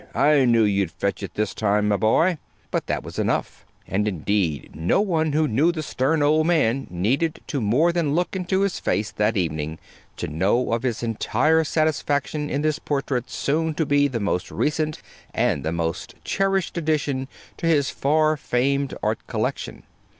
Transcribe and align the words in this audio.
I 0.15 0.45
knew 0.45 0.63
you'd 0.63 0.89
fetch 0.89 1.21
it 1.21 1.35
this 1.35 1.53
time, 1.53 1.89
my 1.89 1.95
boy!" 1.97 2.39
But 2.71 2.87
that 2.87 3.03
was 3.03 3.19
enough. 3.19 3.67
And, 3.87 4.07
indeed, 4.07 4.71
no 4.73 4.99
one 4.99 5.33
who 5.33 5.47
knew 5.47 5.71
the 5.71 5.83
stern 5.83 6.23
old 6.23 6.47
man 6.47 6.87
needed 6.89 7.39
to 7.45 7.61
more 7.61 7.91
than 7.91 8.15
look 8.15 8.35
into 8.35 8.61
his 8.61 8.79
face 8.79 9.11
that 9.11 9.37
evening 9.37 9.77
to 10.17 10.27
know 10.27 10.73
of 10.73 10.81
his 10.81 11.03
entire 11.03 11.63
satisfaction 11.63 12.49
in 12.49 12.63
this 12.63 12.79
portrait 12.79 13.29
soon 13.29 13.75
to 13.75 13.85
be 13.85 14.07
the 14.07 14.19
most 14.19 14.49
recent, 14.49 15.03
and 15.35 15.63
the 15.63 15.71
most 15.71 16.15
cherished 16.23 16.79
addition 16.79 17.27
to 17.57 17.67
his 17.67 17.91
far 17.91 18.35
famed 18.37 18.95
art 19.03 19.19
collection. 19.27 19.83